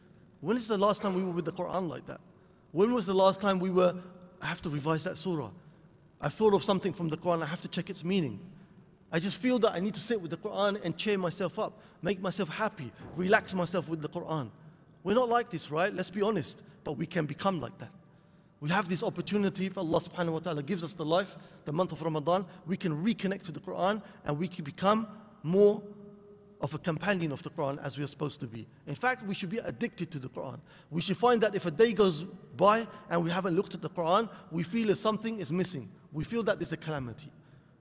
[0.42, 2.20] When is the last time we were with the Quran like that?
[2.72, 3.94] When was the last time we were,
[4.42, 5.52] I have to revise that surah.
[6.20, 8.40] I thought of something from the Quran, I have to check its meaning.
[9.12, 11.80] I just feel that I need to sit with the Quran and cheer myself up,
[12.02, 14.50] make myself happy, relax myself with the Quran.
[15.04, 15.94] We're not like this, right?
[15.94, 16.62] Let's be honest.
[16.84, 17.92] But we can become like that.
[18.62, 21.92] We have this opportunity if Allah subhanahu wa ta'ala gives us the life, the month
[21.92, 25.08] of Ramadan, we can reconnect to the Quran and we can become
[25.44, 25.82] more
[26.62, 28.68] of a companion of the Quran as we are supposed to be.
[28.86, 30.60] In fact, we should be addicted to the Quran.
[30.92, 32.24] We should find that if a day goes
[32.58, 35.88] by and we haven't looked at the Quran, we feel that something is missing.
[36.12, 37.32] We feel that there's a calamity.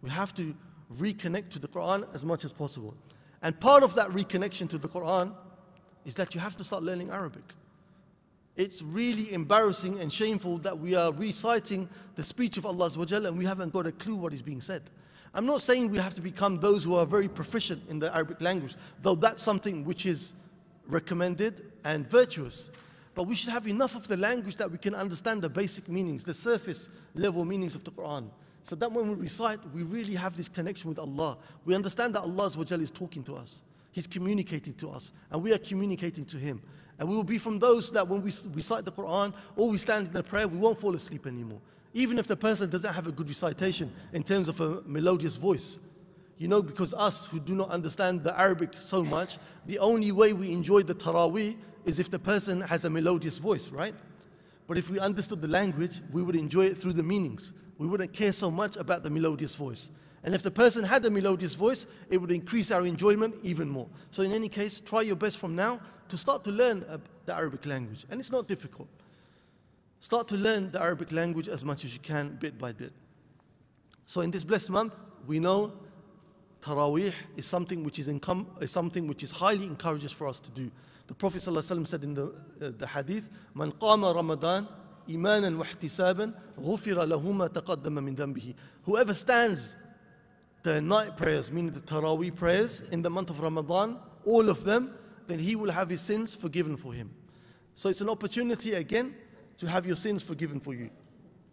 [0.01, 0.55] We have to
[0.97, 2.95] reconnect to the Quran as much as possible.
[3.43, 5.33] And part of that reconnection to the Quran
[6.05, 7.55] is that you have to start learning Arabic.
[8.57, 13.45] It's really embarrassing and shameful that we are reciting the speech of Allah and we
[13.45, 14.83] haven't got a clue what is being said.
[15.35, 18.41] I'm not saying we have to become those who are very proficient in the Arabic
[18.41, 20.33] language, though that's something which is
[20.89, 22.71] recommended and virtuous.
[23.15, 26.25] But we should have enough of the language that we can understand the basic meanings,
[26.25, 28.29] the surface level meanings of the Quran.
[28.69, 31.39] So that when we recite, we really have this connection with Allah.
[31.65, 33.63] We understand that Allah is talking to us.
[33.93, 36.61] He's communicating to us, and we are communicating to Him.
[36.99, 40.09] And we will be from those that when we recite the Quran or we stand
[40.09, 41.63] in the prayer, we won't fall asleep anymore.
[41.95, 45.79] Even if the person doesn't have a good recitation in terms of a melodious voice.
[46.37, 50.35] You know, because us who do not understand the Arabic so much, the only way
[50.35, 53.95] we enjoy the Taraweeh is if the person has a melodious voice, right?
[54.67, 58.13] But if we understood the language, we would enjoy it through the meanings we wouldn't
[58.13, 59.91] care so much about the melodious voice.
[60.25, 63.89] And if the person had a melodious voice, it would increase our enjoyment even more.
[64.11, 67.35] So, in any case, try your best from now to start to learn uh, the
[67.35, 68.05] Arabic language.
[68.11, 68.89] And it's not difficult.
[70.01, 72.93] Start to learn the Arabic language as much as you can, bit by bit.
[74.07, 75.73] So, in this blessed month, we know
[76.61, 80.71] Taraweeh is something which is, is something which is highly encourages for us to do.
[81.07, 82.27] The Prophet ﷺ said in the,
[82.61, 84.69] uh, the hadith, Man qama Ramadan
[85.10, 88.54] إيمانا واحتسابا غفر له ما تقدم من ذنبه.
[88.86, 89.76] Whoever stands
[90.64, 94.94] the night prayers, meaning the Taraweeh prayers in the month of Ramadan, all of them,
[95.28, 97.12] then he will have his sins forgiven for him.
[97.76, 99.16] So it's an opportunity again
[99.58, 100.90] to have your sins forgiven for you.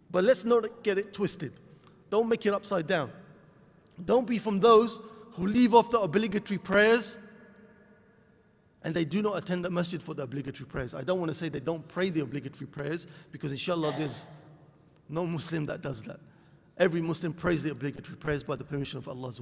[0.09, 1.53] But let's not get it twisted.
[2.09, 3.11] Don't make it upside down.
[4.03, 4.99] Don't be from those
[5.33, 7.17] who leave off the obligatory prayers
[8.86, 10.94] and they do not attend the masjid for the obligatory prayers.
[10.94, 14.28] I don't want to say they don't pray the obligatory prayers because inshallah there's
[15.08, 16.20] no Muslim that does that.
[16.78, 19.32] Every Muslim prays the obligatory prayers by the permission of Allah.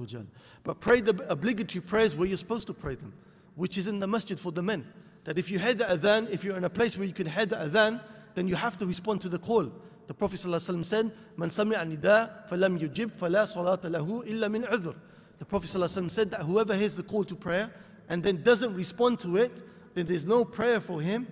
[0.63, 3.13] But pray the obligatory prayers where you're supposed to pray them,
[3.53, 4.83] which is in the masjid for the men.
[5.25, 7.45] That if you hear the adhan, if you're in a place where you can hear
[7.45, 8.01] the adhan,
[8.33, 9.71] then you have to respond to the call.
[10.07, 14.63] The Prophet ﷺ said, Man nida falam yujib fala lahu illa min.
[14.63, 17.69] The Prophet ﷺ said that whoever hears the call to prayer
[18.09, 19.63] and then doesn't respond to it,
[19.93, 21.27] then there's no prayer for him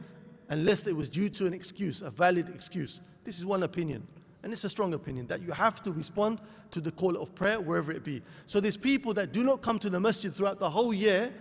[0.49, 3.01] unless it was due to an excuse, a valid excuse.
[3.23, 4.07] This is one opinion.
[4.43, 7.61] And it's a strong opinion that you have to respond to the call of prayer
[7.61, 8.21] wherever it be.
[8.45, 11.33] So there's people that do not come to the masjid throughout the whole year,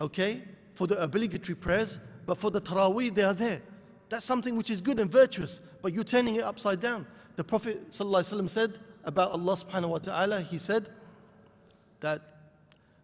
[0.00, 3.60] okay, for the obligatory prayers, but for the taraweeh they are there.
[4.08, 7.06] That's something which is good and virtuous, but you're turning it upside down.
[7.36, 10.88] The Prophet ﷺ said about Allah subhanahu wa ta'ala, he said
[12.00, 12.29] that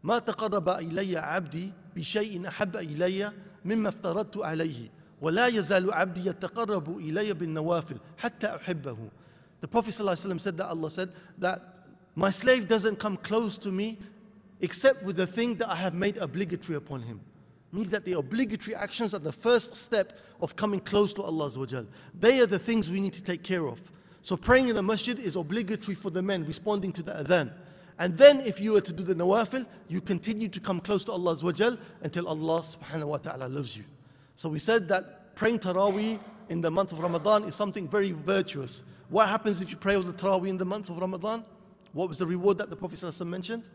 [0.04, 3.32] ما تقرب إلي عبدي بشيء أحب إلي
[3.66, 4.90] مما افترضت عليه
[5.22, 8.98] ولا يزال عبدي يتقرب إلي بالنوافل حتى أحبه
[9.62, 11.62] The Prophet ﷺ said that Allah said that
[12.16, 14.00] my slave doesn't come close to me
[14.60, 17.22] except with the thing that I have made obligatory upon him.
[17.72, 21.50] means that the obligatory actions are the first step of coming close to Allah.
[22.20, 23.80] They are the things we need to take care of.
[24.22, 27.52] So praying in the masjid is obligatory for the men, responding to the adhan.
[27.99, 31.13] And then if you were to do the nawafil, you continue to come close to
[31.13, 31.37] Allah
[32.03, 33.85] until Allah subhanahu wa ta'ala loves you.
[34.35, 38.83] So we said that praying Taraweeh in the month of Ramadan is something very virtuous.
[39.09, 41.45] What happens if you pray with the Taraweeh in the month of Ramadan?
[41.93, 43.69] What was the reward that the Prophet mentioned?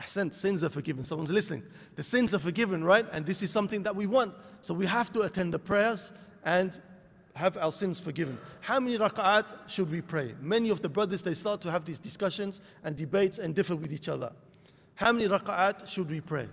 [0.00, 1.04] Ahsan, sins are forgiven.
[1.04, 1.62] Someone's listening.
[1.94, 3.06] The sins are forgiven, right?
[3.12, 4.34] And this is something that we want.
[4.60, 6.10] So we have to attend the prayers
[6.44, 6.80] and
[7.34, 8.38] have our sins forgiven.
[8.60, 10.34] How many rak'at should we pray?
[10.40, 13.92] Many of the brothers, they start to have these discussions and debates and differ with
[13.92, 14.32] each other.
[14.94, 16.48] How many rak'at should we pray?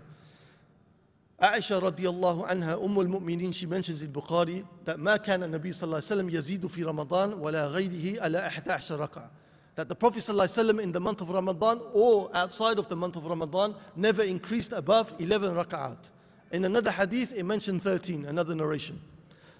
[1.39, 5.97] Aisha radiallahu anha, Umm al-Mu'mineen, she mentions in Bukhari that ما كان النبي صلى الله
[5.97, 9.29] عليه وسلم يزيد في رمضان ولا غيره على 11 ركعة
[9.75, 13.25] that the Prophet ﷺ in the month of Ramadan or outside of the month of
[13.25, 16.09] Ramadan never increased above 11 rak'at.
[16.51, 18.99] In another hadith, it mentioned 13, another narration.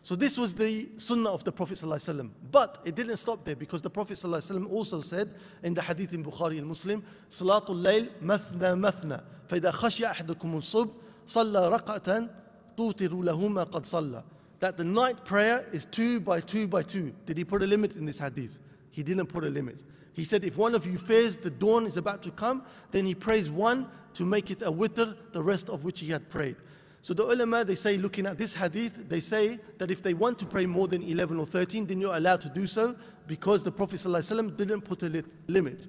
[0.02, 2.30] So this was the sunnah of the Prophet ﷺ.
[2.52, 6.24] But it didn't stop there because the Prophet ﷺ also said in the hadith in
[6.24, 9.24] Bukhari and Muslim, Salatul layl mathna mathna.
[9.48, 10.90] فإذا خشي أحدكم الصبح
[11.26, 12.28] صلى ركعة
[12.76, 14.22] توتر له ما قد صلى.
[14.60, 17.12] That the night prayer is two by two by two.
[17.26, 18.58] Did he put a limit in this hadith?
[18.92, 19.82] He didn't put a limit.
[20.12, 23.14] He said, if one of you fears the dawn is about to come, then he
[23.14, 26.56] prays one to make it a witr, the rest of which he had prayed.
[27.03, 30.37] So the ulama, they say, looking at this hadith, they say that if they want
[30.39, 32.95] to pray more than 11 or 13, then you're allowed to do so
[33.25, 35.87] because the Prophet ﷺ didn't put a limit.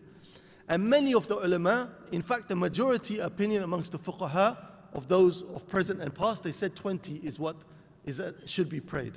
[0.68, 4.56] And many of the ulama, in fact, the majority opinion amongst the fuqaha
[4.94, 7.56] of those of present and past, they said 20 is what
[8.06, 9.12] is a, should be prayed.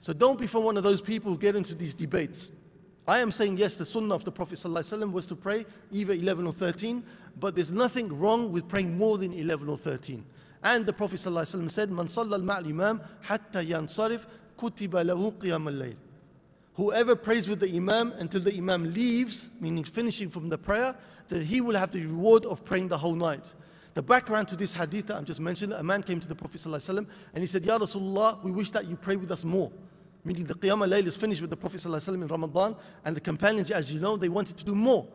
[0.00, 2.50] So don't be from one of those people who get into these debates.
[3.06, 6.46] I am saying, yes, the sunnah of the Prophet ﷺ was to pray either 11
[6.46, 7.04] or 13,
[7.38, 10.24] but there's nothing wrong with praying more than 11 or 13.
[10.62, 12.08] And the Prophet ﷺ said, Man
[12.66, 14.26] imam hatta yansarif
[14.58, 15.94] kutiba lahu qiyam al-layl.
[16.74, 20.94] Whoever prays with the imam until the imam leaves, meaning finishing from the prayer,
[21.28, 23.54] that he will have the reward of praying the whole night.
[23.94, 26.60] The background to this hadith that I'm just mentioned, a man came to the Prophet
[26.60, 29.72] ﷺ and he said, Ya Rasulullah, we wish that you pray with us more.
[30.24, 33.70] Meaning the Qiyam al-Layl is finished with the Prophet ﷺ in Ramadan and the companions,
[33.70, 35.06] as you know, they wanted to do more.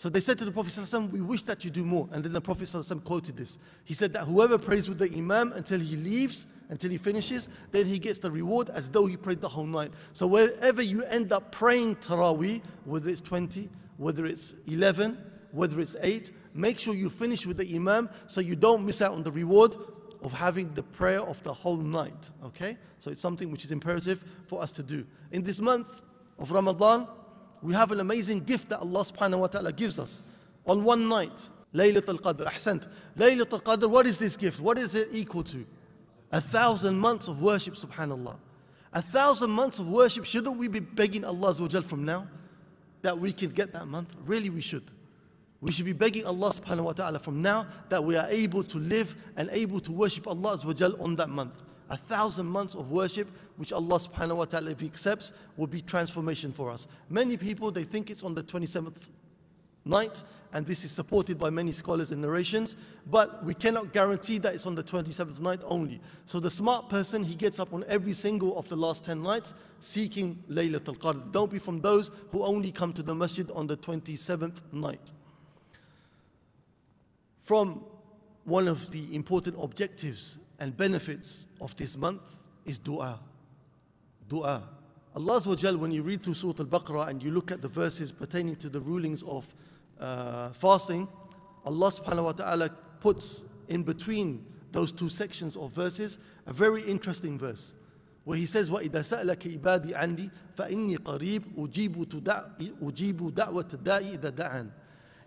[0.00, 2.08] So they said to the Prophet ﷺ, we wish that you do more.
[2.10, 3.58] And then the Prophet ﷺ quoted this.
[3.84, 7.84] He said that whoever prays with the Imam until he leaves, until he finishes, then
[7.84, 9.92] he gets the reward as though he prayed the whole night.
[10.14, 15.18] So wherever you end up praying Taraweeh, whether it's 20, whether it's 11,
[15.52, 19.12] whether it's 8, make sure you finish with the Imam so you don't miss out
[19.12, 19.76] on the reward
[20.22, 22.30] of having the prayer of the whole night.
[22.46, 22.78] Okay?
[23.00, 25.04] So it's something which is imperative for us to do.
[25.30, 26.04] In this month
[26.38, 27.06] of Ramadan,
[27.62, 30.22] we have an amazing gift that Allah subhanahu wa ta'ala gives us
[30.66, 31.48] on one night.
[31.74, 32.46] Laylatul Qadr.
[32.46, 32.86] Ahsant.
[33.16, 34.60] Laylatul Qadr, what is this gift?
[34.60, 35.66] What is it equal to?
[36.32, 38.36] A thousand months of worship, subhanAllah.
[38.92, 42.26] A thousand months of worship, shouldn't we be begging Allah from now
[43.02, 44.16] that we can get that month?
[44.26, 44.84] Really, we should.
[45.60, 48.78] We should be begging Allah subhanahu wa ta'ala from now that we are able to
[48.78, 50.58] live and able to worship Allah
[50.98, 51.52] on that month.
[51.90, 55.82] A thousand months of worship, which Allah subhanahu wa ta'ala, if He accepts, will be
[55.82, 56.86] transformation for us.
[57.08, 59.08] Many people, they think it's on the 27th
[59.84, 60.22] night,
[60.52, 62.76] and this is supported by many scholars and narrations,
[63.06, 66.00] but we cannot guarantee that it's on the 27th night only.
[66.26, 69.54] So the smart person, he gets up on every single of the last 10 nights
[69.80, 71.32] seeking Laylatul Qadr.
[71.32, 75.12] Don't be from those who only come to the masjid on the 27th night.
[77.40, 77.84] From
[78.44, 82.20] one of the important objectives and benefits of this month
[82.64, 83.18] is dua.
[84.28, 84.62] Dua.
[85.16, 87.68] Allah Azza wa Jal, when you read through Surah Al-Baqarah and you look at the
[87.68, 89.52] verses pertaining to the rulings of
[89.98, 91.08] uh, fasting,
[91.64, 97.38] Allah subhanahu wa ta'ala puts in between those two sections of verses a very interesting
[97.38, 97.74] verse
[98.24, 104.70] where he says وَإِذَا سَأْلَكَ عِبَادِي عَنِّي فَإِنِّي قَرِيبٌ أُجِيبُ دَعْوَةَ الدَّاءِ إِذَا دَعَانِ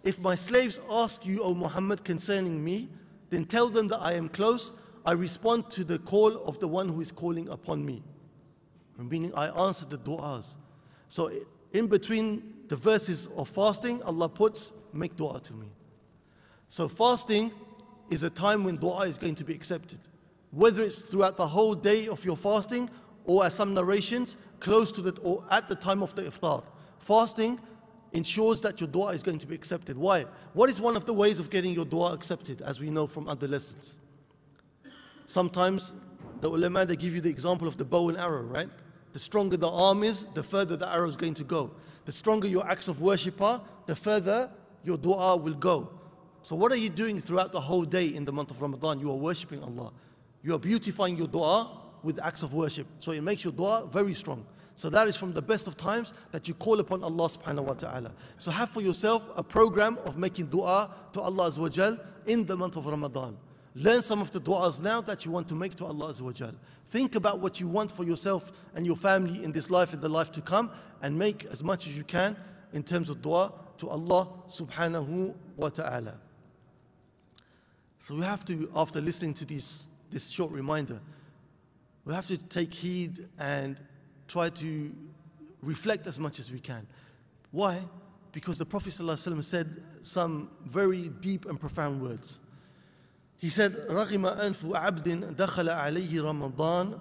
[0.04, 2.90] If my slaves ask you, O Muhammad, concerning me,
[3.30, 4.72] then tell them that I am close
[5.06, 8.02] I respond to the call of the one who is calling upon me.
[8.98, 10.56] Meaning, I answer the du'as.
[11.08, 11.32] So,
[11.74, 15.68] in between the verses of fasting, Allah puts, make dua to me.
[16.68, 17.52] So, fasting
[18.10, 20.00] is a time when dua is going to be accepted.
[20.52, 22.90] Whether it's throughout the whole day of your fasting,
[23.26, 26.64] or as some narrations, close to the, or at the time of the iftar.
[27.00, 27.60] Fasting
[28.14, 29.98] ensures that your dua is going to be accepted.
[29.98, 30.26] Why?
[30.54, 33.28] What is one of the ways of getting your dua accepted, as we know from
[33.28, 33.98] other lessons?
[35.26, 35.94] Sometimes
[36.42, 38.70] the ulama, they give you the example of the bow and arrow, right?
[39.14, 41.72] The stronger the arm is, the further the arrow is going to go.
[42.06, 44.50] The stronger your acts of worship are, the further
[44.84, 45.90] your dua will go.
[46.42, 49.00] So what are you doing throughout the whole day in the month of Ramadan?
[49.00, 49.94] You are worshipping Allah.
[50.44, 52.88] You are beautifying your dua with acts of worship.
[53.00, 54.46] So it makes your dua very strong.
[54.76, 57.74] So that is from the best of times that you call upon Allah subhanahu wa
[57.74, 58.12] ta'ala.
[58.38, 62.76] So have for yourself a program of making dua to Allah Azza in the month
[62.76, 63.38] of Ramadan.
[63.76, 66.56] Learn some of the du'as now that you want to make to Allah Azza
[66.90, 70.10] Think about what you want for yourself and your family in this life and the
[70.10, 70.70] life to come
[71.02, 72.36] and make as much as you can
[72.72, 76.20] in terms of dua to Allah subhanahu wa ta'ala.
[77.98, 81.00] So we have to, after listening to this, this short reminder,
[82.06, 83.80] we have to take heed and
[84.28, 84.94] try to
[85.62, 86.86] reflect as much as we can.
[87.52, 87.80] Why?
[88.32, 92.40] Because the Prophet said some very deep and profound words.
[93.44, 96.98] He said, رغم أنف عبد دخل عليه رمضان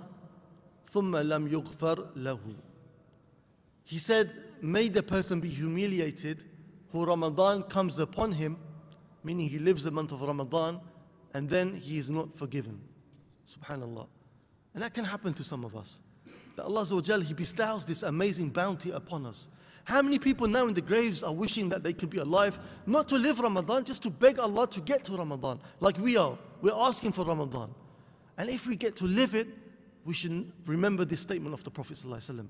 [0.91, 2.41] ثم لم يغفر له.
[3.85, 4.29] He said,
[4.61, 6.43] may the person be humiliated
[6.91, 8.57] who Ramadan comes upon him,
[9.23, 10.81] meaning he lives the month of Ramadan,
[11.33, 12.81] and then he is not forgiven.
[13.47, 14.09] Subhanallah.
[14.75, 16.01] And that can happen to some of us
[16.57, 19.49] that Allah He bestows this amazing bounty upon us.
[19.85, 23.09] How many people now in the graves are wishing that they could be alive, not
[23.09, 26.39] to live Ramadan, just to beg Allah to get to Ramadan, like we are.
[26.61, 27.75] We're asking for Ramadan.
[28.39, 29.49] And if we get to live it,
[30.05, 32.47] we should remember this statement of the Prophet ﷺ,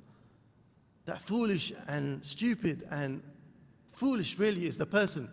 [1.05, 3.23] that foolish and stupid and
[3.93, 5.29] foolish really is the person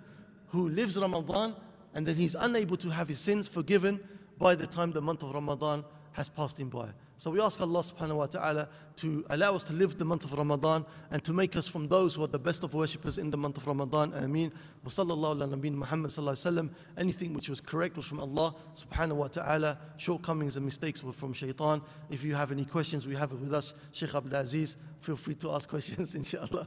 [0.48, 1.56] who lives Ramadan
[1.94, 4.00] and then he's unable to have his sins forgiven
[4.38, 5.84] by the time the month of Ramadan
[6.14, 6.90] has passed him by.
[7.19, 10.33] So we ask Allah subhanahu wa ta'ala to allow us to live the month of
[10.33, 13.37] Ramadan and to make us from those who are the best of worshippers in the
[13.37, 14.13] month of Ramadan.
[14.15, 14.53] Ameen.
[14.83, 18.55] Wa sallallahu ala nabeen Muhammad sallallahu alayhi wa Anything which was correct was from Allah
[18.75, 19.79] subhanahu wa ta'ala.
[19.97, 21.81] Shortcomings and mistakes were from shaitan.
[22.11, 23.75] If you have any questions, we have it with us.
[23.93, 26.67] Sheikh Abdul Aziz, feel free to ask questions inshallah.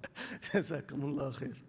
[0.53, 1.68] جزاكم الله خير